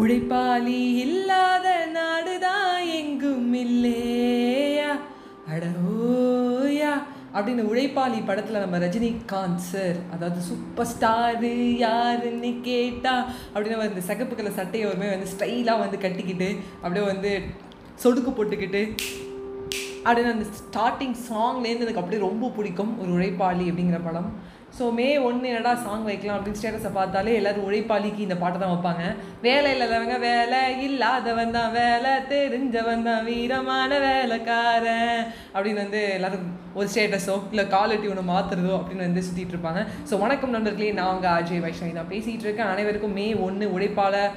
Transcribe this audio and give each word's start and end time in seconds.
உழைப்பாளி 0.00 0.96
இல்லாத 0.96 1.86
நாடுதான் 1.92 2.94
எங்கும் 2.94 3.54
இல்லையா 3.54 4.96
அடோயா 5.50 6.92
அப்படின்னு 7.34 7.64
உழைப்பாளி 7.72 8.26
படத்தில் 8.26 8.58
நம்ம 8.58 8.78
ரஜினிகாந்த் 8.78 9.56
சார் 9.56 9.96
அதாவது 10.12 10.40
சூப்பர் 10.40 10.88
ஸ்டாரு 10.98 11.76
யாருன்னு 11.76 12.58
கேட்டா 12.62 13.30
அப்படின்னு 13.54 13.76
வந்து 13.76 14.02
சகப்பு 14.02 14.36
கலர் 14.36 14.52
சட்டையை 14.52 14.88
ஒருமே 14.88 15.08
வந்து 15.08 15.30
ஸ்டைலாக 15.30 15.78
வந்து 15.78 15.98
கட்டிக்கிட்டு 15.98 16.56
அப்படியே 16.82 17.06
வந்து 17.06 17.40
சொடுக்கு 18.02 18.32
போட்டுக்கிட்டு 18.32 18.96
அப்படின்னு 20.04 20.32
அந்த 20.32 20.46
ஸ்டார்டிங் 20.58 21.16
சாங்லேருந்து 21.30 21.80
எனக்கு 21.80 22.00
அப்படியே 22.00 22.22
ரொம்ப 22.22 22.48
பிடிக்கும். 22.48 22.98
ஒரு 23.00 23.10
உழைப்பாளி 23.10 23.64
அப்படிங்கிற 23.68 24.00
படம். 24.04 24.51
ஸோ 24.76 24.84
மே 24.98 25.06
ஒன்று 25.28 25.48
என்னடா 25.50 25.72
சாங் 25.84 26.06
வைக்கலாம் 26.08 26.36
அப்படின்னு 26.36 26.58
ஸ்டேட்டஸை 26.60 26.90
பார்த்தாலே 26.98 27.32
எல்லாரும் 27.38 27.66
உழைப்பாளிக்கு 27.68 28.20
இந்த 28.26 28.36
பாட்டை 28.42 28.58
தான் 28.60 28.72
வைப்பாங்க. 28.72 29.02
வேலை 29.46 29.70
இல்லாதவங்க 29.74 30.16
வேலை 30.28 30.60
இல்லாதவன் 30.86 31.52
தான் 31.56 31.72
வேலை 31.80 32.12
தெரிஞ்சவன் 32.30 33.04
தான் 33.08 33.26
வீரமான 33.28 33.98
வேலைக்காரன் 34.06 35.20
அப்படின்னு 35.54 35.82
வந்து 35.84 36.00
எல்லாரும் 36.16 36.46
ஒரு 36.78 36.86
ஸ்டேட்டஸோ 36.92 37.36
இல்லை 37.52 37.66
காலட்டி 37.74 38.08
ஒன்று 38.12 38.24
மாற்றுறதோ 38.32 38.72
அப்படின்னு 38.78 39.08
வந்து 39.08 39.26
சுற்றிட்டு 39.26 39.54
இருப்பாங்க. 39.56 39.82
ஸோ 40.10 40.20
வணக்கம் 40.24 40.54
நண்பர்களே 40.56 40.94
நான் 41.00 41.12
உங்கள் 41.16 41.36
அஜய் 41.40 41.62
வைஷ்ணவி. 41.66 41.92
தான் 41.98 42.12
பேசிகிட்டு 42.14 42.48
இருக்கேன். 42.48 42.72
அனைவருக்கும் 42.74 43.16
மே 43.20 43.26
ஒன்று 43.48 43.68
உழைப்பாளர் 43.76 44.32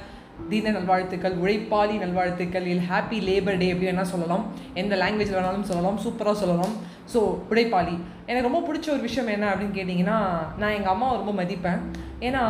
தீன 0.50 0.72
நல்வாழ்த்துக்கள் 0.76 1.36
உழைப்பாளி 1.42 1.94
நல்வாழ்த்துக்கள் 2.02 2.66
இல் 2.72 2.84
ஹாப்பி 2.90 3.18
லேபர் 3.28 3.60
டே 3.62 3.68
எப்படி 3.72 3.88
வேணால் 3.90 4.12
சொல்லலாம் 4.14 4.44
எந்த 4.80 4.96
லாங்குவேஜ் 5.02 5.36
வேணாலும் 5.36 5.68
சொல்லலாம் 5.70 6.00
சூப்பராக 6.04 6.36
சொல்லலாம். 6.42 6.74
ஸோ 7.12 7.20
உழைப்பாளி. 7.50 7.94
எனக்கு 8.28 8.48
ரொம்ப 8.48 8.60
பிடிச்ச 8.66 8.86
ஒரு 8.96 9.02
விஷயம் 9.08 9.30
என்ன 9.36 9.46
அப்படின்னு 9.52 9.78
கேட்டிங்கன்னா 9.78 10.18
நான் 10.62 10.76
எங்கள் 10.78 10.94
அம்மாவை 10.94 11.16
ரொம்ப 11.22 11.34
மதிப்பேன். 11.42 11.80
ஏன்னா 12.28 12.42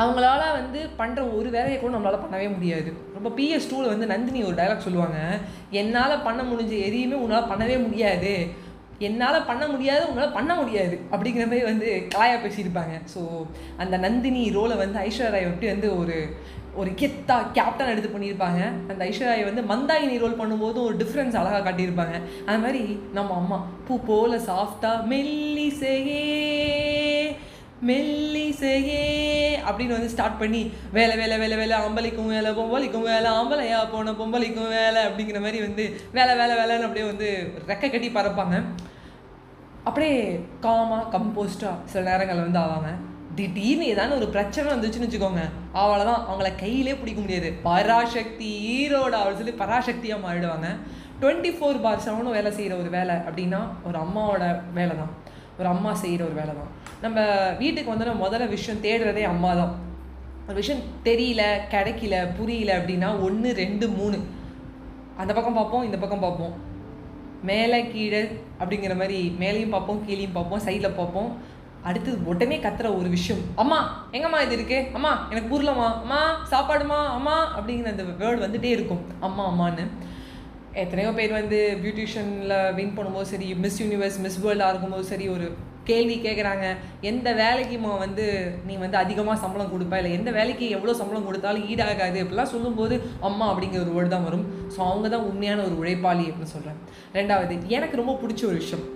அவங்களால 0.00 0.42
வந்து 0.58 0.80
பண்ணுற 0.98 1.20
ஒரு 1.36 1.48
வேலையை 1.54 1.76
கூட 1.78 1.92
நம்மளால் 1.94 2.24
பண்ணவே 2.24 2.48
முடியாது. 2.56 2.90
ரொம்ப 3.16 3.28
பிஎஸ் 3.38 3.68
டூவில் 3.70 3.92
வந்து 3.92 4.06
நந்தினி 4.12 4.40
ஒரு 4.48 4.56
டைலாக் 4.60 4.86
சொல்லுவாங்க 4.86 5.18
என்னால் 5.80 6.22
பண்ண 6.26 6.40
முடிஞ்ச 6.50 6.74
எதையுமே 6.88 7.16
உன்னால் 7.24 7.50
பண்ணவே 7.52 7.76
முடியாது. 7.86 8.32
என்னால் 9.06 9.46
பண்ண 9.48 9.64
முடியாது 9.72 10.02
உங்களால் 10.08 10.36
பண்ண 10.36 10.52
முடியாது. 10.60 10.94
அப்படிங்கிற 11.12 11.44
மாதிரி 11.50 11.64
வந்து 11.70 11.88
கலாயாக 12.14 12.38
பேசியிருப்பாங்க. 12.44 12.94
ஸோ 13.14 13.20
அந்த 13.82 13.96
நந்தினி 14.04 14.42
ரோலை 14.56 14.76
வந்து 14.84 14.98
ஐஸ்வர்யா 15.04 15.32
ராய் 15.34 15.48
எப்படி 15.50 15.68
வந்து 15.74 15.90
ஒரு 16.00 16.16
ஒரு 16.80 16.90
கெத்தா 17.00 17.36
கேப்டன் 17.56 17.92
எடுத்து 17.92 18.10
பண்ணியிருப்பாங்க. 18.14 18.60
அந்த 18.90 19.00
ஐஸ்வர்யாயை 19.08 19.44
வந்து 19.48 19.62
மந்தாயினி 19.72 20.16
ரோல் 20.22 20.40
பண்ணும்போது 20.40 20.78
ஒரு 20.86 20.96
டிஃப்ரென்ஸ் 21.02 21.38
அழகாக 21.40 21.62
காட்டியிருப்பாங்க. 21.66 22.16
அது 22.48 22.58
மாதிரி 22.64 22.82
நம்ம 23.18 23.36
அம்மா 23.42 23.58
பூ 23.88 23.96
போல 24.10 24.40
சாஃப்டாக 24.50 25.06
மெல்லிசையே 25.12 26.24
மெல்லிசையே 27.88 29.02
அப்படின்னு 29.66 29.96
வந்து 29.96 30.12
ஸ்டார்ட் 30.14 30.40
பண்ணி 30.40 30.62
வேலை 30.96 31.14
வேலை 31.20 31.36
வேலை 31.42 31.56
வேலை 31.60 31.74
அம்பளிக்கும் 31.86 32.32
வேலை 32.34 32.50
பொம்பளைக்கும் 32.56 33.08
வேலை 33.10 33.28
ஆம்பளையா 33.38 33.80
போன 33.92 34.14
பொம்பளைக்கும் 34.20 34.72
வேலை 34.78 35.00
அப்படிங்கிற 35.08 35.40
மாதிரி 35.44 35.58
வந்து 35.66 35.84
வேலை 36.16 36.32
வேலை 36.40 36.54
வேலைன்னு 36.60 36.86
அப்படியே 36.88 37.06
வந்து 37.12 37.28
ரெக்கை 37.70 37.90
கட்டி 37.90 38.08
பறப்பாங்க. 38.16 38.56
அப்படியே 39.88 40.16
காமாக 40.64 41.10
கம்போஸ்டாக 41.14 41.84
சில 41.92 42.02
நேரங்களில் 42.10 42.46
வந்து 42.46 42.62
ஆவாங்க. 42.64 42.90
திடீர்னு 43.38 43.90
ஏதாவது 43.94 44.18
ஒரு 44.20 44.28
பிரச்சனை 44.36 44.66
வந்துச்சுன்னு 44.74 45.08
வச்சுக்கோங்க. 45.08 45.42
அவ்வளோதான் 45.80 46.10
தான் 46.10 46.24
அவங்கள 46.28 46.50
கையிலே 46.62 46.94
பிடிக்க 47.00 47.20
முடியாது. 47.24 47.50
பராசக்தி 47.66 48.50
ஈரோட 48.76 49.14
அவள் 49.22 49.38
சொல்லி 49.40 49.54
பராசக்தியாக 49.62 50.24
மாறிடுவாங்க. 50.26 50.68
டுவெண்ட்டி 51.22 51.50
ஃபோர் 51.56 51.82
பார் 51.84 52.04
செவனும் 52.06 52.36
வேலை 52.38 52.50
செய்கிற 52.56 52.74
ஒரு 52.82 52.90
வேலை 52.96 53.14
அப்படின்னா 53.28 53.60
ஒரு 53.88 53.96
அம்மாவோட 54.04 54.44
வேலை 54.78 54.94
தான் 55.00 55.12
ஒரு 55.60 55.68
அம்மா 55.74 55.92
செய்கிற 56.02 56.22
ஒரு 56.28 56.36
வேலை 56.40 56.52
தான் 56.58 56.72
நம்ம 57.04 57.18
வீட்டுக்கு 57.60 57.92
வந்து 57.92 58.08
நம்ம 58.08 58.22
முதல்ல 58.26 58.46
விஷயம் 58.56 58.82
தேடுறதே 58.84 59.24
அம்மா 59.32 59.50
தான். 59.60 59.72
ஒரு 60.48 60.56
விஷயம் 60.60 60.84
தெரியல 61.08 61.42
கிடைக்கல 61.72 62.16
புரியல 62.36 62.70
அப்படின்னா 62.80 63.08
ஒன்று 63.26 63.48
ரெண்டு 63.62 63.86
மூணு. 63.98 64.18
அந்த 65.22 65.30
பக்கம் 65.36 65.58
பார்ப்போம் 65.58 65.86
இந்த 65.88 65.98
பக்கம் 66.02 66.24
பார்ப்போம். 66.26 66.54
மேலே 67.50 67.80
கீழே 67.94 68.22
அப்படிங்கிற 68.60 68.94
மாதிரி 69.00 69.18
மேலேயும் 69.42 69.74
பார்ப்போம் 69.74 70.00
கீழேயும் 70.06 70.36
பார்ப்போம் 70.38 70.64
சைடில் 70.66 70.98
பார்ப்போம். 71.00 71.30
அடுத்தது 71.84 72.16
உடனே 72.24 72.56
கத்துற 72.64 72.88
ஒரு 72.98 73.08
விஷயம். 73.08 73.42
அம்மா 73.62 73.78
எங்கம்மா 74.16 74.38
இது 74.44 74.56
இருக்கு? 74.58 74.78
அம்மா 74.98 75.12
எனக்கு 75.30 75.50
புரியலம்மா 75.52 75.88
அம்மா 76.02 76.20
சாப்பாடுமா? 76.52 77.00
அம்மா 77.16 77.36
அப்படிங்கிற 77.56 77.94
அந்த 77.94 78.06
வேர்டு 78.22 78.44
வந்துட்டே 78.46 78.70
இருக்கும். 78.76 79.02
அம்மா 79.28 79.44
அம்மான்னு. 79.50 79.86
எத்தனையோ 80.82 81.10
பேர் 81.18 81.38
வந்து 81.40 81.58
பியூட்டிஷியனில் 81.82 82.74
வின் 82.76 82.94
பண்ணும்போது 82.96 83.30
சரி 83.30 83.54
மிஸ் 83.64 83.80
யூனிவர்ஸ் 83.82 84.18
மிஸ் 84.24 84.42
வேர்ல்டாக 84.44 84.72
இருக்கும்போது 84.72 85.04
சரி 85.12 85.28
ஒரு 85.36 85.46
கேள்வி 85.88 86.16
கேட்குறாங்க 86.24 86.66
எந்த 87.10 87.28
வேலைக்குமா 87.40 87.92
வந்து 88.04 88.24
நீ 88.66 88.76
வந்து 88.82 88.96
அதிகமாக 89.02 89.36
சம்பளம் 89.44 89.72
கொடுப்ப? 89.74 89.96
இல்லை 90.00 90.12
எந்த 90.18 90.30
வேலைக்கு 90.30 90.68
எவ்வளோ 90.76 90.94
சம்பளம் 91.00 91.26
கொடுத்தாலும் 91.28 91.66
ஈடாகாது? 91.72 92.18
அப்படிலாம் 92.24 92.52
சொல்லும்போது 92.54 92.94
அம்மா 93.28 93.46
அப்படிங்கிற 93.52 93.82
ஒரு 93.86 93.94
வேர்டு 93.96 94.14
தான் 94.14 94.28
வரும். 94.28 94.46
ஸோ 94.74 94.78
அவங்க 94.90 95.08
தான் 95.14 95.26
உண்மையான 95.30 95.62
ஒரு 95.68 95.76
உழைப்பாளி 95.82 96.26
அப்படின்னு 96.30 96.54
சொல்கிறேன் 96.56 96.80
ரெண்டாவது 97.18 97.56
எனக்கு 97.78 98.00
ரொம்ப 98.02 98.18
பிடிச்ச 98.22 98.44
ஒரு 98.44 98.58
விஷயம். 98.64 98.86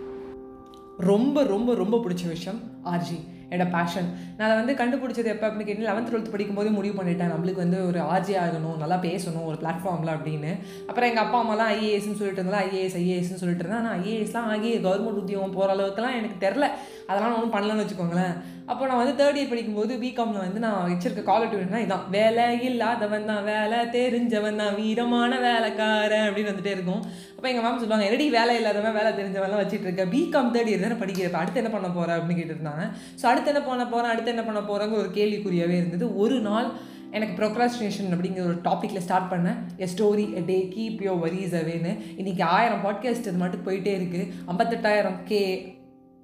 ரொம்ப 1.10 1.44
ரொம்ப 1.52 1.74
ரொம்ப 1.82 1.96
பிடிச்ச 2.04 2.24
விஷயம் 2.34 2.58
ஆர்ஜி 2.94 3.18
என்னோட 3.52 3.64
பேஷன் 3.72 4.06
நான் 4.36 4.50
அதை 4.50 4.54
வந்து 4.60 4.74
கண்டுபிடிச்சது 4.82 5.30
எப்போ 5.32 5.46
அப்படின்னு 5.48 5.68
கேட்டு 5.68 5.88
லெவன்த் 5.88 6.10
டுவெல்த் 6.10 6.30
படிக்கும்போது 6.34 6.70
முடிவு 6.76 6.94
பண்ணிட்டேன். 6.98 7.32
நம்மளுக்கு 7.32 7.62
வந்து 7.64 7.78
ஒரு 7.86 8.00
ஆர்ஜி 8.14 8.34
ஆகணும் 8.42 8.78
நல்லா 8.82 8.98
பேசணும் 9.06 9.48
ஒரு 9.48 9.56
பிளாட்ஃபார்மில் 9.62 10.12
அப்படின்னு. 10.14 10.52
அப்புறம் 10.88 11.08
எங்கள் 11.10 11.24
அப்பா 11.24 11.38
அம்மாலாம் 11.42 11.72
ஐஏஎஸ்னு 11.74 12.18
சொல்லிட்டு 12.20 12.40
இருந்தாலும் 12.40 12.68
ஐஏஎஸ் 12.68 12.98
ஐஏஎஸ்னு 13.00 13.42
சொல்லிட்டு 13.42 13.64
இருந்தேன் 13.64 13.80
ஆனால் 13.80 14.00
ஐஏஎஸ்லாம் 14.04 14.50
ஆகி 14.54 14.70
கவர்மெண்ட் 14.86 15.22
உத்தியோகம் 15.24 15.56
போகிற 15.58 15.74
அளவுக்குலாம் 15.76 16.18
எனக்கு 16.20 16.38
தெரில 16.46 16.68
அதெல்லாம் 17.10 17.36
ஒன்றும் 17.36 17.54
பண்ணலன்னு 17.56 17.84
வச்சுக்கோங்களேன். 17.84 18.34
அப்போ 18.72 18.84
நான் 18.88 19.00
வந்து 19.00 19.16
தேர்ட் 19.20 19.38
இயர் 19.38 19.50
படிக்கும்போது 19.52 19.94
பிகாமில் 20.02 20.42
வந்து 20.44 20.60
நான் 20.64 20.76
வச்சிருக்க 20.90 21.22
காலர் 21.30 21.56
இதான். 21.86 22.04
வேலை 22.16 22.44
இல்லாதவன் 22.68 23.28
தான் 23.30 23.42
வேலை 23.50 23.78
தெரிஞ்சவன் 23.96 24.60
தான் 24.62 24.76
வீரமான 24.80 25.40
வேலைக்காரன் 25.46 26.26
அப்படின்னு 26.28 26.52
வந்துட்டே 26.52 26.74
இருக்கும். 26.76 27.02
அப்போ 27.36 27.48
எங்கள் 27.50 27.64
மேம் 27.64 27.80
சொல்லுவாங்க 27.82 28.06
என்னடி 28.08 28.26
வேலை 28.38 28.54
இல்லாதவன் 28.60 28.96
வேலை 28.98 29.10
தெரிஞ்சவன்லாம் 29.18 29.62
வச்சுட்டு 29.62 29.88
இருக்க 29.88 30.04
பிகாம் 30.14 30.52
தேர்ட் 30.54 30.70
இயர் 30.72 30.86
தானே 30.86 30.98
படிக்கிறப்ப 31.02 31.42
அடுத்து 31.42 31.62
என்ன 31.62 31.72
பண்ண 31.74 31.90
போகிறேன் 31.96 32.18
அப்படின்னு 32.18 32.40
கேட்டுருந்தாங்க. 32.40 32.86
ஸோ 33.20 33.26
அடுத்து 33.32 33.52
என்ன 33.52 33.62
பண்ண 33.68 33.84
போகிறேன் 33.92 34.12
அடுத்து 34.14 34.34
என்ன 34.34 34.44
பண்ண 34.48 34.62
போகிறேங்கிற 34.70 35.02
ஒரு 35.04 35.12
கேள்விக்குறியாகவே 35.18 35.76
இருந்தது. 35.80 36.08
ஒரு 36.24 36.38
நாள் 36.48 36.68
எனக்கு 37.18 37.34
ப்ரொக்ராஸ்டினேஷன் 37.40 38.14
அப்படிங்கிற 38.14 38.44
ஒரு 38.50 38.58
டாப்பிக்கில் 38.68 39.04
ஸ்டார்ட் 39.06 39.30
பண்ணேன். 39.32 39.58
A 39.84 39.88
story 39.94 40.26
a 40.40 40.44
day 40.50 40.58
keep 40.76 41.00
your 41.08 41.14
worries 41.24 41.56
அவேன்னு 41.60 41.92
இன்றைக்கி 42.20 42.44
ஆயிரம் 42.56 42.82
பாட்காஸ்ட் 42.86 43.28
இது 43.30 43.38
மட்டும் 43.44 43.66
போயிட்டே 43.68 43.94
இருக்குது 44.00 44.30
ஐம்பத்தெட்டாயிரம் 44.52 45.18
கே 45.30 45.42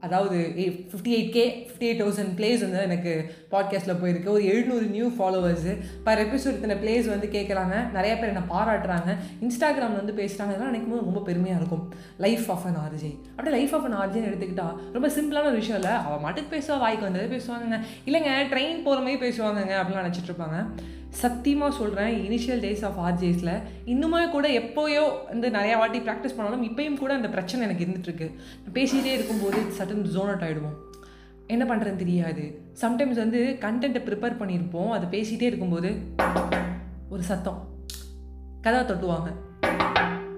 அதாவது 0.01 0.53
fifty 0.57 1.07
eight 1.07 1.31
K 1.31 1.71
fifty 1.71 1.83
eight 1.83 2.03
thousand 2.03 2.35
plays 2.37 2.61
வந்து 2.61 2.83
எனக்கு 2.83 3.35
பாட்காஸ்ட்டில் 3.51 3.97
போயிருக்கு. 4.03 4.29
ஒரு 4.29 4.45
எழுநூறு 4.45 4.87
நியூ 4.87 5.09
ஃபாலோவர்ஸு 5.09 5.79
பர் 6.05 6.19
எபிசோட் 6.19 6.55
இத்தனை 6.55 6.77
பிளேஸ் 6.77 7.09
வந்து 7.09 7.27
கேட்குறாங்க 7.27 7.91
நிறைய 7.91 8.17
பேர் 8.17 8.27
என்னை 8.27 8.43
பாராட்டுறாங்க. 8.51 9.17
இன்ஸ்டாகிராமில் 9.41 9.97
வந்து 9.97 10.13
பேசுகிறாங்க 10.13 10.47
இதெல்லாம் 10.47 10.71
நினைக்கும் 10.71 10.91
போது 10.91 11.05
ரொம்ப 11.05 11.21
பெருமையாக 11.21 11.61
இருக்கும். 11.61 11.95
லைஃப் 12.19 12.51
ஆஃப் 12.51 12.67
அன் 12.67 12.77
ஆர்ஜே 12.77 13.19
அப்படியே 13.31 13.57
லைஃப் 13.57 13.75
ஆஃப் 13.75 13.85
அன் 13.85 13.95
ஆர்ஜேன்னு 13.95 14.29
எடுத்துக்கிட்டா 14.29 14.77
ரொம்ப 14.93 15.09
சிம்பிளான 15.09 15.47
ஒரு 15.47 15.57
விஷயம் 15.57 15.81
இல்லை. 15.81 15.97
அவள் 15.97 16.33
மட்டுக்கு 16.33 16.47
பேசுவா 16.51 16.79
வாய்க்கு 16.79 17.03
வந்தது 17.03 17.37
பேசுவாங்கங்க. 17.37 17.81
இல்லைங்க 18.07 18.55
ட்ரெயின் 18.55 18.83
போகிற 18.85 19.03
மாதிரி 19.03 19.17
பேசுவாங்கங்க 19.17 19.75
அப்படிலாம் 19.75 20.11
நினச்சிட்டு 20.11 20.31
இருப்பாங்க. 20.31 20.67
சத்தியமாக 21.11 21.77
சொல்கிறேன் 21.77 22.31
இனிஷியல் 22.31 22.65
டேஸ் 22.65 22.85
ஆஃப் 22.85 22.99
ஆர்ஜேஸில் 22.99 23.63
இன்னுமே 23.87 24.31
கூட 24.31 24.49
எப்போயோ 24.49 25.27
வந்து 25.29 25.49
நிறையா 25.49 25.77
வாட்டி 25.77 25.99
ப்ராக்டிஸ் 25.99 26.37
பண்ணாலும் 26.37 26.65
இப்போயும் 26.65 26.99
கூட 26.99 27.15
அந்த 27.15 27.29
பிரச்சனை 27.29 27.67
எனக்கு 27.67 27.85
இருந்துகிட்ருக்கு 27.85 28.35
பேசிகிட்டே 28.75 29.13
இருக்கும்போது 29.13 29.61
சட்டன் 29.79 30.03
ஜோன் 30.03 30.29
அவுட் 30.29 30.41
ஆகிடுவோம் 30.41 30.87
என்ன 31.47 31.65
பண்ணுறதுன்னு 31.65 31.97
தெரியாது. 31.97 32.61
சம்டைம்ஸ் 32.81 33.15
வந்து 33.15 33.59
கண்டென்ட்டை 33.61 34.01
ப்ரிப்பேர் 34.01 34.39
பண்ணியிருப்போம். 34.39 34.91
அதை 34.91 35.21
பேசிகிட்டே 35.21 35.43
இருக்கும்போது 35.43 35.99
ஒரு 37.09 37.23
சத்தம். 37.23 37.69
கதவை 38.61 38.97
தொட்டுவாங்க. 38.97 39.35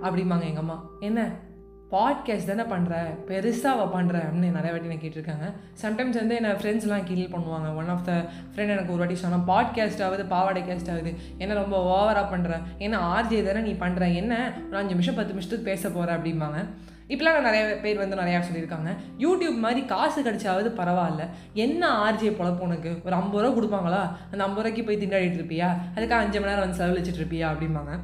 அப்படிம்பாங்க 0.02 0.42
எங்கள் 0.42 0.56
அம்மா. 0.56 0.90
என்ன? 1.00 1.48
பாட்காஸ்ட் 1.90 2.44
தானே 2.44 2.62
பண்ணுற 2.62 2.94
பெருசாக 3.26 3.64
அவள் 3.64 4.04
பண்ணுற 4.04 4.08
அப்படின்னு 4.08 4.58
நிறைய 4.58 4.70
வாட்டி 4.70 4.86
நான் 4.86 4.96
கேட்டிருக்காங்க. 4.96 5.52
சம்டைம்ஸ் 5.82 6.18
வந்து 6.18 6.34
என்ன 6.34 6.52
ஃப்ரெண்ட்ஸ்லாம் 6.52 7.04
கீழ் 7.04 7.26
பண்ணுவாங்க. 7.26 7.76
ஒன் 7.76 7.88
ஆஃப் 7.88 8.04
த 8.04 8.12
ஃப்ரெண்ட் 8.54 8.68
எனக்கு 8.68 8.88
ஒரு 8.88 8.98
வாட்டி 8.98 9.14
சொன்னால் 9.14 9.40
பாட்காஸ்ட் 9.40 10.02
ஆகுது 10.02 10.24
பாவாடை 10.24 10.62
கேஸ்ட் 10.62 10.90
ஆகுது. 10.90 11.14
என்ன 11.38 11.54
ரொம்ப 11.54 11.76
ஓவராக 11.96 12.24
பண்ணுற 12.34 12.52
ஏன்னா 12.78 12.96
ஆர்ஜே 12.96 13.42
தானே 13.42 13.60
நீ 13.60 13.72
பண்ணுற 13.72 14.14
என்ன? 14.14 14.52
ஒரு 14.68 14.76
அஞ்சு 14.76 14.90
நிமிஷம் 14.90 15.14
பத்து 15.14 15.30
நிமிஷத்துக்கு 15.30 15.70
பேச 15.70 15.88
போகிற 15.88 16.18
அப்படிம்பாங்க. 16.18 16.66
இப்போலாம் 17.08 17.32
நான் 17.32 17.42
நிறைய 17.42 17.78
பேர் 17.82 17.98
வந்து 17.98 18.16
நிறையா 18.16 18.42
சொல்லியிருக்காங்க. 18.52 18.96
யூடியூப் 19.18 19.58
மாதிரி 19.58 19.84
காசு 19.84 20.22
கிடைச்சாவது 20.22 20.72
பரவாயில்ல. 20.80 21.28
என்ன 21.52 22.10
ஆர்ஜே 22.10 22.24
பொழப்பு 22.24 22.58
உனக்கு? 22.58 23.00
ஒரு 23.04 23.14
ஐம்பது 23.14 23.54
ரூபா 23.54 23.78
கொடுப்பாங்களா? 23.78 24.32
அந்த 24.32 24.44
ஐம்பது 24.44 24.54
ரூபாய்க்கு 24.54 24.84
போய் 24.84 24.96
திண்டாடிட்டு 24.96 25.40
இருப்பியா? 25.40 25.68
அதுக்காக 25.94 26.10
அஞ்சு 26.10 26.40
மணி 26.40 26.52
நேரம் 26.52 26.68
வந்து 26.68 26.84
செலவழிச்சிட்டு 26.84 27.22
இருப்பியா? 27.22 27.48
அப்படிம்பாங்க. 27.48 27.98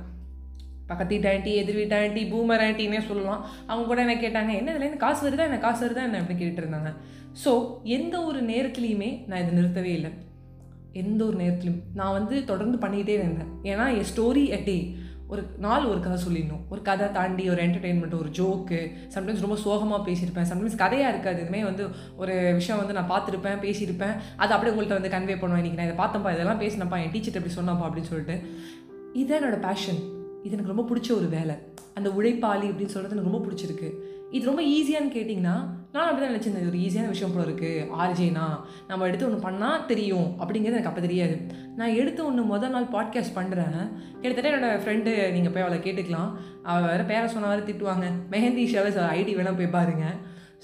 பக்கத்து 0.90 1.12
வீட்டு 1.14 1.30
ஆண்டி 1.32 1.52
எதிர் 1.62 1.80
வீட்டு 1.80 1.96
ஆண்டி 2.00 2.22
பூமர் 2.32 2.64
ஆண்டின்னே 2.66 3.02
சொல்லலாம். 3.08 3.42
அவங்க 3.70 3.86
கூட 3.90 4.00
என்ன 4.06 4.16
கேட்டாங்க 4.24 4.52
என்ன 4.60 4.74
இதில் 4.74 4.88
என்ன 4.88 5.02
காசு 5.06 5.22
வருதா? 5.26 5.48
என்ன 5.50 5.58
காசு 5.66 5.80
வருதா? 5.86 6.04
என்ன 6.08 6.20
அப்படி 6.22 6.38
கேட்டுட்டு 6.40 6.64
இருந்தாங்க. 6.64 6.92
ஸோ 7.44 7.52
எந்த 7.82 8.16
ஒரு 8.28 8.42
நேரத்துலையுமே 8.52 9.10
நான் 9.28 9.42
இதை 9.44 9.54
நிறுத்தவே 9.58 9.92
இல்லை. 9.98 10.12
எந்த 11.02 11.20
ஒரு 11.24 11.36
நேரத்துலையும் 11.42 11.82
நான் 11.98 12.14
வந்து 12.18 12.36
தொடர்ந்து 12.44 12.78
பண்ணிகிட்டே 12.84 13.16
இருந்தேன். 13.18 13.50
ஏன்னா 13.72 13.86
என் 13.96 14.08
ஸ்டோரி 14.12 14.44
எ 14.58 14.60
டே 14.68 14.76
ஒரு 15.32 15.42
நாள் 15.64 15.88
ஒரு 15.90 16.00
கதை 16.00 16.18
சொல்லிடணும். 16.24 16.62
ஒரு 16.72 16.80
கதை 16.88 17.06
தாண்டி 17.16 17.44
ஒரு 17.52 17.60
என்டர்டெயின்மெண்ட் 17.66 18.18
ஒரு 18.20 18.30
ஜோக்கு 18.38 18.78
சம்டைம்ஸ் 19.14 19.44
ரொம்ப 19.44 19.56
சோகமாக 19.64 20.00
பேசியிருப்பேன். 20.08 20.48
சம்டைம்ஸ் 20.52 20.82
கதையாக 20.82 21.12
இருக்காது. 21.14 21.40
இதுமே 21.44 21.62
வந்து 21.68 21.84
ஒரு 22.16 22.34
விஷயம் 22.58 22.80
வந்து 22.82 22.96
நான் 22.98 23.10
பார்த்துருப்பேன் 23.14 23.62
பேசியிருப்பேன். 23.66 24.14
அது 24.36 24.54
அப்படியே 24.56 24.74
உங்கள்கிட்ட 24.74 24.98
வந்து 25.00 25.14
கன்வே 25.16 25.36
பண்ணுவேன். 25.40 25.62
இன்றைக்கி 25.62 25.80
நான் 25.80 25.90
இதை 25.90 25.98
பார்த்தப்பா 26.04 26.34
இதெல்லாம் 26.36 26.62
பேசினப்பா 26.64 27.02
என் 27.04 27.14
டீச்சர் 27.16 27.40
எப்படி 27.40 27.56
சொன்னப்பா 27.60 27.86
அப்படின்னு 27.88 28.12
சொல்லிட்டு. 28.12 28.36
இதுதான் 29.20 29.40
என்னோட 29.40 29.60
பேஷன் 29.68 30.00
இது 30.46 30.54
எனக்கு 30.56 30.74
ரொம்ப 30.74 30.86
பிடிச்ச 30.90 31.08
ஒரு 31.20 31.28
வேலை. 31.38 31.56
அந்த 31.98 32.08
உழைப்பாளி 32.18 32.66
அப்படின்னு 32.70 32.94
சொல்கிறது 32.94 33.14
எனக்கு 33.16 33.30
ரொம்ப 33.30 33.42
பிடிச்சிருக்கு. 33.46 33.88
இது 34.36 34.48
ரொம்ப 34.48 34.62
ஈஸியான்னு 34.76 35.12
கேட்டிங்கன்னா 35.16 35.54
நான் 35.92 36.06
அப்படி 36.06 36.20
தான் 36.22 36.32
நினச்சிருந்தேன். 36.32 36.64
இது 36.64 36.72
ஒரு 36.72 36.80
ஈஸியான 36.86 37.10
விஷயம் 37.12 37.34
போல 37.34 37.44
இருக்குது 37.48 37.84
ஆர்ஜேனா 38.04 38.46
நம்ம 38.88 39.06
எடுத்து 39.08 39.26
ஒன்று 39.28 39.44
பண்ணால் 39.46 39.84
தெரியும். 39.90 40.28
அப்படிங்கிறது 40.40 40.76
எனக்கு 40.76 40.90
அப்போ 40.90 41.02
தெரியாது. 41.06 41.36
நான் 41.78 41.96
எடுத்து 42.00 42.20
ஒன்று 42.28 42.42
முதல் 42.52 42.74
நாள் 42.74 42.88
பாட்காஸ்ட் 42.96 43.36
பண்ணுறேன் 43.38 43.78
கிட்டத்தட்ட 44.22 44.50
என்னோடய 44.52 44.82
ஃப்ரெண்டு 44.84 45.12
நீங்கள் 45.36 45.54
போய் 45.54 45.66
அவளை 45.66 45.78
கேட்டுக்கலாம். 45.86 46.32
அவள் 46.70 46.88
வேறு 46.90 47.06
பேரை 47.12 47.28
சொன்ன 47.34 47.52
வேறு 47.52 47.68
திட்டுவாங்க. 47.70 48.08
மெஹந்தி 48.34 48.66
ஷவஸ் 48.74 49.00
ஐடி 49.18 49.34
வேணால் 49.38 49.60
போய் 49.62 49.76
பாருங்க. 49.78 50.06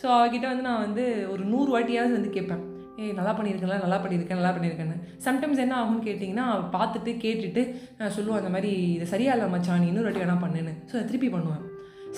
ஸோ 0.03 0.09
அவகிட்ட 0.19 0.47
வந்து 0.53 0.69
நான் 0.69 0.85
வந்து 0.87 1.07
ஒரு 1.33 1.43
நூறு 1.55 1.71
வாட்டியாவது 1.75 2.19
வந்து 2.19 2.37
கேட்பேன். 2.37 2.63
ஏய் 3.03 3.17
நல்லா 3.19 3.33
பண்ணியிருக்கேன்ல 3.37 3.77
நல்லா 3.85 3.99
பண்ணியிருக்கேன் 4.03 4.39
நல்லா 4.41 4.53
பண்ணியிருக்கேன்னு. 4.57 4.97
சம்டைம்ஸ் 5.27 5.63
என்ன 5.65 5.75
ஆகும்னு 5.81 6.07
கேட்டிங்கன்னா 6.09 6.47
பார்த்துட்டு 6.75 7.13
கேட்டுட்டு 7.25 7.63
நான் 7.99 8.17
அந்த 8.41 8.51
மாதிரி 8.57 8.73
இது 8.97 9.07
சரியா 9.15 9.35
இல்லை 9.37 9.49
மச்சான் 9.55 9.83
நீ 9.83 9.89
இன்னொரு 9.93 10.09
வாட்டி 10.09 10.23
வேணா 10.25 10.37
பண்ணுன்னு. 10.45 10.75
ஸோ 10.89 10.95
அதை 10.97 11.05
திருப்பி 11.11 11.31
பண்ணுவேன். 11.37 11.63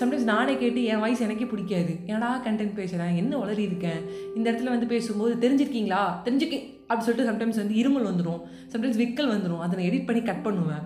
சம்டைம்ஸ் 0.01 0.29
நானே 0.33 0.55
கேட்டு 0.63 0.81
என் 0.93 1.03
வாய்ஸ் 1.03 1.25
எனக்கே 1.27 1.47
பிடிக்காது. 1.51 1.93
ஏன்டா 2.13 2.31
கண்டென்ட் 2.47 2.75
பேசுகிறேன் 2.79 3.19
என்ன 3.23 3.37
வளரி 3.43 3.63
இருக்கேன் 3.71 4.01
இந்த 4.37 4.47
இடத்துல 4.51 4.73
வந்து 4.75 4.89
பேசும்போது 4.93 5.35
தெரிஞ்சிருக்கீங்களா? 5.45 6.03
தெரிஞ்சுக்கி 6.27 6.59
அப்படி 6.89 7.05
சொல்லிட்டு 7.07 7.29
சம்டைம்ஸ் 7.31 7.61
வந்து 7.63 7.77
இருமல் 7.83 8.09
வந்துடும் 8.11 8.41
சம்டைம்ஸ் 8.73 9.01
விக்கல் 9.03 9.33
வந்துடும் 9.35 9.63
அதை 9.65 9.73
நான் 9.79 9.89
எடிட் 9.91 10.09
பண்ணி 10.09 10.23
கட் 10.31 10.45
பண்ணுவேன். 10.47 10.85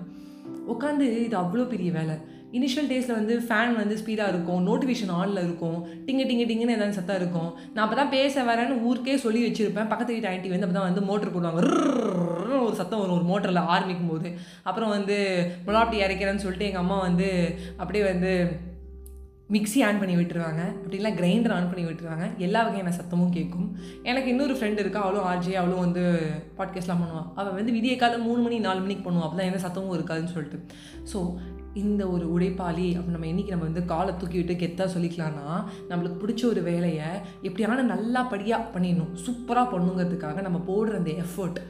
உட்காந்து 0.75 1.07
இது 1.27 1.37
அவ்வளோ 1.43 1.65
பெரிய 1.75 1.91
வேலை. 1.99 2.17
இனிஷியல் 2.59 2.89
டேஸில் 2.91 3.19
வந்து 3.19 3.35
ஃபேன் 3.47 3.75
வந்து 3.81 3.97
ஸ்பீடாக 4.03 4.33
இருக்கும் 4.33 4.61
நோட்டிஃபிகேஷன் 4.69 5.13
ஆனில் 5.21 5.43
இருக்கும் 5.47 5.79
டிங்கு 6.07 6.25
டிங்கு 6.29 6.47
டிங்குன்னு 6.51 6.77
ஏதாவது 6.77 6.99
சத்தம் 6.99 7.19
இருக்கும். 7.23 7.51
நான் 7.75 7.85
அப்போ 7.85 7.97
தான் 8.01 8.15
பேச 8.17 8.45
வரேன்னு 8.51 8.77
ஊருக்கே 8.89 9.17
சொல்லி 9.25 9.43
வச்சுருப்பேன். 9.47 9.91
பக்கத்து 9.93 10.15
வீட்டு 10.15 10.31
ஆண்டி 10.31 10.55
வந்து 10.55 10.67
அப்போ 10.69 10.79
தான் 10.79 10.89
வந்து 10.91 11.05
மோட்டர் 11.11 11.35
போடுவாங்க. 11.35 11.63
ஒரு 12.69 12.77
சத்தம் 12.81 13.03
வரும் 13.03 13.17
ஒரு 13.19 13.27
மோட்டரில் 13.31 13.69
ஆரம்பிக்கும் 13.75 14.13
போது 14.13 14.29
அப்புறம் 14.69 14.95
வந்து 14.97 15.17
முலாப்டி 15.67 15.97
இறக்கிறேன்னு 16.05 16.45
சொல்லிட்டு 16.45 16.69
எங்கள் 16.69 16.85
அம்மா 16.85 16.97
வந்து 17.09 17.29
அப்படியே 17.83 18.05
வந்து 18.13 18.33
மிக்ஸி 19.55 19.79
ஆன் 19.85 19.99
பண்ணி 20.01 20.15
விட்டுருவாங்க. 20.17 20.63
அப்படிலாம் 20.81 21.15
கிரைண்டர் 21.19 21.55
ஆன் 21.57 21.69
பண்ணி 21.71 21.85
விட்டுருவாங்க. 21.89 22.25
எல்லா 22.47 22.61
வகையான 22.65 22.91
சத்தமும் 22.97 23.35
கேட்கும். 23.37 23.69
எனக்கு 24.11 24.29
இன்னொரு 24.33 24.55
ஃப்ரெண்டு 24.57 24.83
இருக்கா 24.85 25.03
அவளும் 25.05 25.29
ஆர்ஜே 25.31 25.55
அவளும் 25.61 25.85
வந்து 25.85 26.03
பாட்காஸ்ட்லாம் 26.59 27.01
பண்ணுவாள் 27.03 27.29
அவள் 27.41 27.57
வந்து 27.59 27.75
விடிய 27.77 27.95
காலம் 27.97 28.27
மூணு 28.29 28.43
மணி 28.47 28.59
நாலு 28.67 28.83
மணிக்கு 28.85 29.07
பண்ணுவாள் 29.07 29.27
அப்போ 29.29 29.39
தான் 29.41 29.51
எந்த 29.51 29.63
சத்தமும் 29.67 29.97
இருக்காதுன்னு 29.99 30.35
சொல்லிட்டு. 30.35 30.61
ஸோ 31.13 31.21
இந்த 31.85 32.03
ஒரு 32.15 32.25
உடைப்பாளி 32.35 32.87
அப்போ 32.99 33.11
நம்ம 33.15 33.27
இன்றைக்கி 33.33 33.53
நம்ம 33.55 33.69
வந்து 33.71 33.85
காலை 33.95 34.13
தூக்கி 34.21 34.39
விட்டு 34.41 34.55
கெத்தாக 34.63 34.89
சொல்லிக்கலாம்னா 34.95 35.49
நம்மளுக்கு 35.91 36.23
பிடிச்ச 36.23 36.43
ஒரு 36.53 36.63
வேலையை 36.71 37.11
எப்படியான 37.49 37.89
நல்லா 37.95 38.23
படியாக 38.33 38.71
பண்ணிடணும். 38.75 39.13
சூப்பராக 39.27 39.67
பண்ணுங்கிறதுக்காக 39.75 40.43
நம்ம 40.49 40.61
போடுற 40.71 41.03
அந்த 41.03 41.13
எஃபர்ட் 41.25 41.61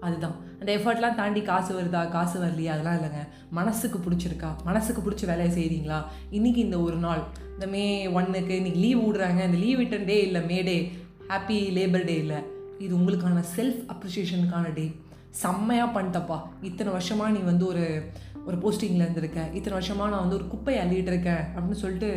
அதுதான். 0.00 0.34
அந்த 0.60 0.76
எஃபர்ட்லாம் 0.76 1.14
தாண்டி 1.14 1.42
காசு 1.42 1.80
வருதா 1.80 2.08
காசு 2.08 2.40
வரலையா? 2.40 2.66
அதெல்லாம் 2.66 2.94
இல்லைங்க. 2.94 3.28
மனசுக்கு 3.50 3.98
பிடிச்சிருக்கா? 3.98 4.48
மனசுக்கு 4.64 5.10
பிடிச்ச 5.10 5.26
வேலையை 5.26 5.50
செய்கிறீங்களா 5.56 6.02
இன்றைக்கி 6.30 6.56
இந்த 6.56 6.80
ஒரு 6.80 6.96
நாள். 6.96 7.22
இந்த 7.52 7.66
மே 7.66 8.06
ஒன்னுக்கு 8.06 8.54
இன்றைக்கி 8.60 8.74
லீவ் 8.74 9.00
விடுறாங்க. 9.00 9.44
இந்த 9.44 9.58
லீவ் 9.58 9.80
விட்டன் 9.80 10.04
டே 10.04 10.22
இல்லை 10.22 10.42
மே 10.44 10.62
டே 10.62 10.92
ஹாப்பி 11.28 11.60
லேபர் 11.76 12.04
டே 12.04 12.16
இல்லை. 12.16 12.36
இது 12.78 12.96
உங்களுக்கான 12.96 13.44
செல்ஃப் 13.56 13.84
அப்ரிஷியேஷனுக்கான 13.88 14.72
டே 14.74 15.00
செம்மையாக 15.30 16.02
பண்ணிட்டப்பா. 16.02 16.40
இத்தனை 16.60 16.92
வருஷமாக 16.92 17.30
நீ 17.30 17.38
வந்து 17.38 17.66
ஒரு 17.66 18.10
ஒரு 18.48 18.56
போஸ்டிங்கில் 18.64 19.04
இருந்திருக்கேன். 19.04 19.50
இத்தனை 19.56 19.74
வருஷமாக 19.76 20.10
நான் 20.12 20.24
வந்து 20.24 20.38
ஒரு 20.38 20.46
குப்பையை 20.52 20.80
அள்ளிட்டு 20.84 21.12
இருக்கேன் 21.12 21.42
அப்படின்னு 21.54 21.80
சொல்லிட்டு 21.82 22.10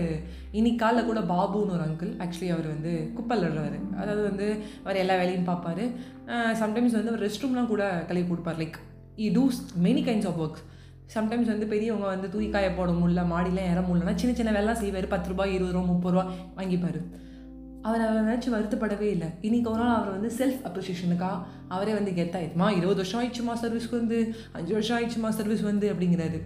இன்னைக்கு 0.58 0.80
காலைல 0.84 1.06
கூட 1.10 1.22
பாபுன்னு 1.34 1.76
ஒரு 1.78 1.86
அங்கிள் 1.88 2.12
ஆக்சுவலி 2.26 2.50
அவர் 2.56 2.68
வந்து 2.74 2.94
குப்பை 3.18 3.36
அள்ளுறவர். 3.38 3.80
அதாவது 4.02 4.22
வந்து 4.30 4.48
அவர் 4.84 5.02
எல்லா 5.04 5.18
வேலையும் 5.22 5.50
பார்ப்பார். 5.50 5.84
சம்டைம்ஸ் 6.62 6.98
வந்து 7.00 7.14
அவர் 7.14 7.26
ரெஸ்ட் 7.28 7.46
ரூம்லாம் 7.46 7.72
கூட 7.74 7.86
கழுவி 8.12 8.28
கொடுப்பார். 8.34 8.62
Like 8.64 8.78
he 9.26 9.30
does 9.38 9.60
many 9.88 10.04
kinds 10.10 10.30
of 10.32 10.40
works 10.46 10.68
sometimes 11.16 11.52
வந்து 11.54 11.66
பெரியவங்க 11.72 12.08
வந்து 12.14 12.28
தூக்கி 12.34 12.50
காய 12.52 12.68
போட 12.76 12.92
முடியல 13.00 13.24
மாடிலாம் 13.32 13.70
ஏற 13.72 13.80
முடியலன்னா 13.88 14.16
சின்ன 14.22 14.34
சின்ன 14.40 14.52
வேலைலாம் 14.58 14.82
செய்வார். 14.84 15.08
பத்து 15.14 15.30
ரூபாய் 15.32 15.54
இருபது 15.56 15.76
ரூபா 15.76 15.90
முப்பது 15.94 16.16
ரூபா 16.16 16.26
வாங்கிப்பார். 16.60 17.02
அவர் 17.88 18.02
அவர் 18.08 18.26
நினச்சி 18.28 18.50
வருத்தப்படவே 18.54 19.08
இல்லை. 19.16 19.28
இன்றைக்கி 19.48 19.68
ஒரு 19.74 19.82
நாள் 19.84 19.98
அவர் 20.00 20.16
வந்து 20.16 20.30
செல்ஃப் 20.40 20.64
அப்ரிஷியேஷனுக்காக 20.70 21.38
அவரே 21.76 21.94
வந்து 21.98 22.12
கெத்தாயிடுமா 22.18 22.68
இருபது 22.80 23.00
வருஷம் 23.02 23.22
ஆயிடுச்சுமா 23.22 23.54
சர்வீஸ்க்கு 23.62 24.02
வந்து? 24.02 24.18
அஞ்சு 24.58 24.74
வருஷம் 24.78 24.98
ஆயிடுச்சுமா 24.98 25.30
சர்வீஸ் 25.30 25.64
வந்து? 25.70 25.88
அப்படிங்கிறாரு. 25.94 26.40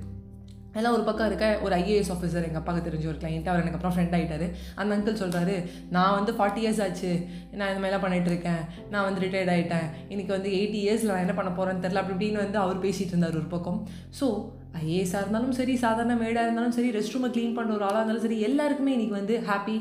எல்லாம் 0.80 0.96
ஒரு 0.96 1.04
பக்கம் 1.08 1.28
இருக்க 1.30 1.48
ஒரு 1.66 1.74
ஐஏஎஸ் 1.76 2.10
ஆஃபீஸர் 2.14 2.46
எங்கள் 2.48 2.62
அப்பாவுக்கு 2.62 2.88
தெரிஞ்ச 2.88 3.06
ஒரு 3.12 3.20
கிளைண்ட் 3.22 3.48
அவர் 3.52 3.62
எனக்கு 3.64 3.78
அப்புறம் 3.78 3.96
ஃப்ரெண்ட் 3.96 4.16
ஆகிட்டாரு 4.18 4.48
அந்த 4.80 4.96
அங்கிள் 4.96 5.20
சொல்கிறாரு 5.22 5.56
நான் 5.96 6.16
வந்து 6.18 6.32
ஃபார்ட்டி 6.38 6.62
இயர்ஸ் 6.64 6.82
ஆச்சு. 6.86 7.12
நான் 7.60 7.72
இந்த 7.72 7.82
மாதிரிலாம் 7.82 8.06
பண்ணிகிட்ருக்கேன் 8.06 8.32
இருக்கேன். 8.32 8.90
நான் 8.94 9.06
வந்து 9.08 9.24
ரிட்டையர்ட் 9.26 9.54
ஆகிட்டேன் 9.56 9.88
இன்றைக்கி 10.14 10.32
வந்து 10.38 10.50
எயிட்டி 10.60 10.80
இயர்ஸில் 10.86 11.12
நான் 11.14 11.24
என்ன 11.26 11.36
பண்ண 11.40 11.52
போகிறேன்னு 11.60 11.86
தெரில 11.86 12.02
அப்படி 12.02 12.18
இப்படின்னு 12.18 12.44
வந்து 12.46 12.60
அவர் 12.64 12.84
பேசிகிட்டு 12.86 13.16
இருந்தார் 13.16 13.40
ஒரு 13.42 13.50
பக்கம். 13.56 13.80
ஸோ 14.20 14.28
ஐஏஎஸ்ஸாக 14.82 15.24
இருந்தாலும் 15.24 15.58
சரி 15.60 15.76
சாதாரண 15.86 16.16
மேடாக 16.24 16.48
இருந்தாலும் 16.48 16.78
சரி 16.80 16.92
ரெஸ்ட் 16.98 17.16
ரூமை 17.18 17.32
க்ளீன் 17.38 17.56
பண்ணுற 17.60 17.78
ஒரு 17.80 17.88
ஆளாக 17.90 18.02
இருந்தாலும் 18.02 18.26
சரி 18.28 18.40
எல்லாருக்குமே 18.50 18.96
இன்றைக்கி 18.98 19.16
வந்து 19.22 19.38
ஹாப்பி 19.52 19.78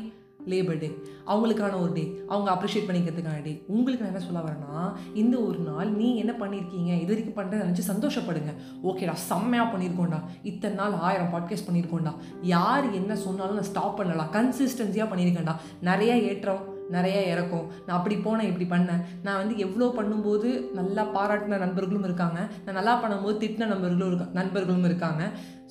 லேபர் 0.51 0.79
டே 0.83 0.89
அவங்களுக்கான 1.31 1.79
ஒரு 1.83 1.91
டே 1.97 2.03
அவங்க 2.31 2.49
அப்ரிஷியேட் 2.55 2.87
பண்ணிக்கிறதுக்கான 2.89 3.41
டே 3.47 3.53
உங்களுக்கு 3.75 4.03
நான் 4.03 4.13
என்ன 4.13 4.23
சொல்ல 4.27 4.41
வரேன்னா 4.47 4.75
இந்த 5.21 5.35
ஒரு 5.47 5.59
நாள் 5.69 5.89
நீங்கள் 6.01 6.23
என்ன 6.23 6.35
பண்ணியிருக்கீங்க 6.41 6.91
இது 7.03 7.11
வரைக்கும் 7.13 7.39
பண்ணுறது 7.39 7.65
நினச்சி 7.65 7.85
சந்தோஷப்படுங்க. 7.91 8.53
ஓகேடா 8.89 9.15
செம்மையாக 9.29 9.67
பண்ணியிருக்கோண்டா 9.73 10.21
இத்தனை 10.51 10.75
நாள் 10.81 10.95
ஆயிரம் 11.07 11.33
பாட்காஸ்ட் 11.33 11.67
பண்ணியிருக்கோண்டா 11.69 12.13
யார் 12.55 12.87
என்ன 13.01 13.15
சொன்னாலும் 13.25 13.59
நான் 13.59 13.71
ஸ்டாப் 13.73 13.99
பண்ணலாம் 13.99 14.31
கன்சிஸ்டன்சியாக 14.37 15.09
பண்ணியிருக்கேன்டா 15.11 15.55
நிறைய 15.89 16.13
ஏற்றம் 16.31 16.63
நிறைய 16.95 17.19
இறக்கும். 17.33 17.67
நான் 17.85 17.95
அப்படி 17.97 18.15
போனேன் 18.25 18.49
இப்படி 18.49 18.65
பண்ணேன். 18.73 18.99
நான் 19.25 19.39
வந்து 19.41 19.55
எவ்வளோ 19.65 19.85
பண்ணும்போது 19.99 20.49
நல்லா 20.79 21.03
பாராட்டின 21.15 21.59
நண்பர்களும் 21.63 22.05
இருக்காங்க. 22.07 22.39
நான் 22.65 22.77
நல்லா 22.79 22.93
பண்ணும்போது 23.03 23.37
திட்டின 23.43 23.69
நண்பர்களும் 23.71 24.11
இருக்கா 24.11 24.27
நண்பர்களும் 24.39 24.87
இருக்காங்க. 24.89 25.23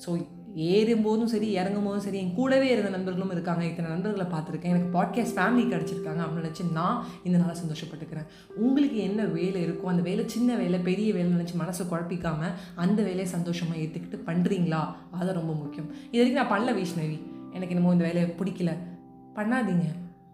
ஸோ 0.03 0.09
ஏறும்போதும் 0.55 1.25
சரி 1.25 1.51
இறங்கும் 1.51 1.83
போதும் 1.83 1.99
சரி 1.99 2.17
என் 2.17 2.33
கூடவே 2.33 2.71
இருந்த 2.71 2.89
நண்பர்களும் 2.89 3.31
இருக்காங்க. 3.31 3.65
இத்தனை 3.65 3.91
நண்பர்களை 3.91 4.27
பார்த்துருக்கேன். 4.31 4.63
எனக்கு 4.63 5.01
பாட்காஸ்ட் 5.01 5.39
ஃபேமிலி 5.39 5.71
கிடச்சிருக்காங்க 5.71 6.21
அப்படின்னு 6.21 6.43
நினச்சி 6.43 6.71
நான் 6.71 7.05
இந்த 7.23 7.37
நாளை 7.37 7.55
சந்தோஷப்பட்டுக்கிறேன். 7.55 8.25
உங்களுக்கு 8.55 8.97
என்ன 8.97 9.23
வேலை 9.23 9.65
இருக்கோ 9.65 9.81
அந்த 9.81 10.01
வேலை 10.01 10.23
சின்ன 10.27 10.55
வேலை 10.55 10.79
பெரிய 10.79 11.13
வேலை 11.13 11.31
நினச்சி 11.31 11.59
மனசை 11.59 11.85
குழப்பிக்காமல் 11.91 12.53
அந்த 12.75 13.01
வேலையை 13.01 13.25
சந்தோஷமாக 13.25 13.79
ஏற்றுக்கிட்டு 13.79 14.19
பண்ணுறீங்களா 14.25 14.87
அது 15.11 15.33
ரொம்ப 15.33 15.53
முக்கியம். 15.53 15.93
இது 16.11 16.31
வரைக்கும் 16.31 16.47
நான் 16.47 16.51
பண்ணல 16.51 16.79
வைஷ்ணவி. 16.79 17.19
எனக்கு 17.53 17.75
என்னமோ 17.75 17.91
இந்த 17.91 18.03
வேலையை 18.03 18.33
பிடிக்கல. 18.39 18.77
பண்ணாதீங்க. 19.35 19.85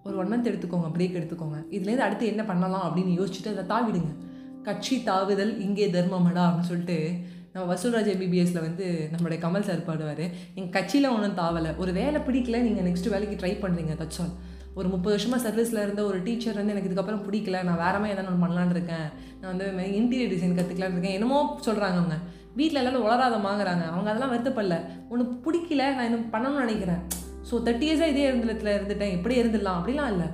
ஒரு 0.03 0.17
ஒன் 0.17 0.31
மந்த் 0.31 0.45
எடுத்துக்கோங்க 0.45 0.91
பிரேக் 0.97 1.17
எடுத்துக்கோங்க. 1.19 1.57
இதுலேருந்து 1.71 2.05
அடுத்து 2.07 2.25
என்ன 2.25 2.43
பண்ணலாம் 2.43 2.95
அப்படின்னு 2.95 3.09
யோசிச்சுட்டு 3.09 3.55
அதை 3.55 3.63
தாவிடுங்க. 3.67 4.29
கட்சி 4.63 5.03
தாவுதல் 5.03 5.59
இங்கே 5.59 5.91
தர்மமடா 5.91 6.43
அப்படின்னு 6.45 6.69
சொல்லிட்டு 6.71 7.17
நம்ம 7.53 7.73
வசூல்ராஜ் 7.73 8.09
எம்பிபிஎஸ்ல 8.11 8.59
வந்து 8.65 8.85
நம்மளுடைய 9.11 9.39
கமல் 9.45 9.65
சார் 9.69 9.87
பாடுவார். 9.87 10.25
எங்கள் 10.57 10.73
கட்சியில் 10.75 11.07
ஒன்றும் 11.15 11.37
தாவலை. 11.39 11.71
ஒரு 11.77 11.91
வேலை 11.97 12.19
பிடிக்கல 12.27 12.59
நீங்கள் 12.67 12.85
நெக்ஸ்ட் 12.87 13.09
வேலைக்கு 13.13 13.39
ட்ரை 13.41 13.53
பண்ணுறீங்க 13.63 13.93
தட்ஸ் 14.01 14.21
ஆல் 14.23 14.35
ஒரு 14.79 14.87
முப்பது 14.87 15.13
வருஷமாக 15.15 15.41
சர்வீஸில் 15.45 15.81
இருந்த 15.81 16.03
ஒரு 16.09 16.23
டீச்சர் 16.23 16.59
வந்து 16.59 16.73
எனக்கு 16.73 16.89
இதுக்கப்புறம் 16.89 17.23
பிடிக்கல 17.25 17.63
நான் 17.63 17.81
வேற 17.83 17.95
மாதிரி 17.99 18.13
எதாவது 18.13 18.31
ஒன்று 18.31 18.43
பண்ணலான்னு 18.43 18.69
இருக்கேன். 18.69 19.07
நான் 19.39 19.51
வந்து 19.53 19.65
இன்டீரியர் 19.99 20.31
டிசைன் 20.33 20.55
கற்றுக்கலான்னு 20.59 20.95
இருக்கேன். 20.97 21.17
என்னமோ 21.19 21.39
சொல்கிறாங்க 21.65 21.97
அவங்க. 22.01 22.17
வீட்டில் 22.59 22.79
எல்லாரும் 22.81 23.05
வளராதமாகறாங்க 23.07 23.83
அவங்க 23.93 24.09
அதெல்லாம் 24.11 24.33
வருத்தப்படல. 24.33 24.77
ஒன்று 25.09 25.25
பிடிக்கல 25.45 25.83
நான் 25.97 26.07
இன்னும் 26.09 26.31
பண்ணணும்னு 26.33 26.63
நினைக்கிறேன். 26.65 27.01
ஸோ 27.49 27.53
தேர்ட்டி 27.67 27.87
இயர்ஸாக 27.89 28.13
இதே 28.13 28.23
இருந்தத்தில் 28.27 28.75
இருந்துட்டேன். 28.77 29.13
எப்படி 29.17 29.41
இருந்துடலாம்? 29.41 29.79
அப்படிலாம் 29.79 30.11
இல்லை. 30.13 30.29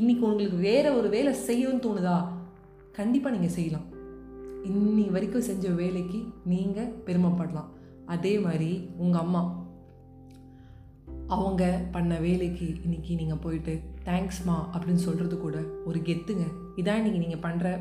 இன்னைக்கு 0.00 0.24
உங்களுக்கு 0.26 0.56
வேறு 0.70 0.96
ஒரு 0.98 1.08
வேலை 1.08 1.32
செய்யணும்னு 1.48 1.86
தோணுதா? 1.88 2.18
கண்டிப்பாக 2.92 3.36
நீங்கள் 3.36 3.56
செய்யலாம். 3.58 3.86
இன்னி 4.64 5.10
வரைக்கும் 5.10 5.40
செஞ்ச 5.40 5.68
வேலைக்கு 5.68 6.24
நீங்கள் 6.44 7.02
பெருமைப்படலாம். 7.06 7.70
அதே 8.06 8.38
மாதிரி 8.38 8.88
உங்கள் 8.96 9.20
அம்மா. 9.20 9.68
அவங்க 11.26 11.88
பண்ண 11.92 12.18
வேலைக்கு 12.18 12.74
இன்றைக்கி 12.86 13.14
நீங்கள் 13.14 13.36
போயிட்டு 13.36 13.80
தேங்க்ஸ்மா 14.04 14.56
அப்படின்னு 14.72 14.94
சொல்கிறது 14.94 15.38
கூட 15.38 15.58
ஒரு 15.84 15.98
கெத்துங்க. 15.98 16.46
இதான் 16.76 17.00
இன்றைக்கி 17.00 17.26
நீங்கள் 17.26 17.50
பண்ணுற 17.50 17.80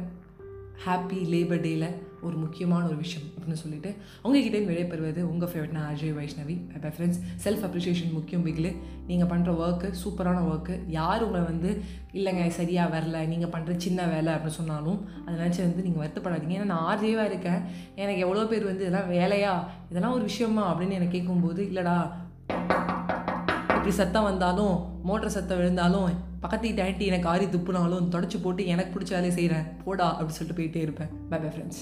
ஹாப்பி 0.86 1.18
லேபர் 1.32 1.64
டேயில் 1.66 1.90
ஒரு 2.22 2.36
முக்கியமான 2.38 2.86
ஒரு 2.86 2.96
விஷயம் 2.96 3.28
அப்படின்னு 3.28 3.54
சொல்லிட்டு 3.54 3.96
உங்ககிட்ட 4.22 4.58
விடைபெறுவது 4.58 5.22
உங்கள் 5.22 5.50
ஃபேவரட் 5.50 5.72
நான் 5.72 5.96
Ajay 5.96 6.14
Vaishnavi. 6.20 6.56
Bye 6.82 6.92
friends 6.92 7.20
self 7.44 7.64
appreciation 7.68 8.12
முக்கியம் 8.12 8.46
பிகில் 8.46 8.76
நீங்கள் 9.08 9.28
பண்ணுற 9.28 9.50
ஒர்க்கு 9.66 9.94
சூப்பரான 10.04 10.38
ஒர்க்கு 10.52 10.80
யார் 10.88 11.24
உங்களை 11.24 11.46
வந்து 11.46 11.82
இல்லைங்க 12.14 12.48
சரியாக 12.48 13.00
வரல 13.00 13.28
நீங்கள் 13.28 13.50
பண்ணுற 13.50 13.78
சின்ன 13.78 14.06
வேலை 14.06 14.34
அப்படின்னு 14.34 14.58
சொன்னாலும் 14.60 15.08
அதை 15.26 15.40
நினச்சி 15.40 15.60
வந்து 15.60 15.82
நீங்கள் 15.82 16.04
வருத்தப்படாதீங்க. 16.04 16.56
ஏன்னா 16.60 16.64
நான் 16.64 16.88
ஆர்ஜேவாக 16.90 17.26
இருக்கேன். 17.26 17.62
எனக்கு 17.96 18.20
எவ்வளோ 18.20 18.46
பேர் 18.46 18.66
வந்து 18.66 18.86
இதெல்லாம் 18.86 19.12
வேலையா? 19.12 19.54
இதெல்லாம் 19.90 20.14
ஒரு 20.14 20.24
விஷயமா? 20.24 20.64
அப்படின்னு 20.74 20.92
எனக்கு 20.92 21.18
கேட்கும்போது 21.18 21.64
இல்லைடா. 21.64 22.12
இப்படி 23.68 23.92
சத்தம் 23.92 24.24
வந்தாலும் 24.24 25.02
மோட்டர் 25.04 25.30
சத்தம் 25.30 25.58
விழுந்தாலும் 25.58 26.28
பக்கத்து 26.40 26.68
வீட்டு 26.68 26.84
ஆண்டி 26.84 27.06
எனக்கு 27.06 27.30
ஆரி 27.30 27.48
துப்புனாலும் 27.56 28.12
தொடச்சி 28.16 28.38
போட்டு 28.42 28.66
எனக்கு 28.66 29.00
பிடிச்ச 29.00 29.10
வேலையை 29.10 29.32
செய்கிறேன் 29.32 29.66
போடா 29.86 30.22
அப்படின்னு 30.22 30.38
சொல்லிட்டு 30.40 30.62
போயிட்டே 30.62 30.82
இருப்பேன். 30.82 31.10
By 31.30 31.40
bye 31.40 31.50
friends 31.50 31.82